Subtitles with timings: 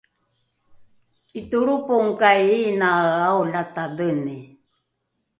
[1.39, 4.37] ’itolropongokai iinae aolatadheni?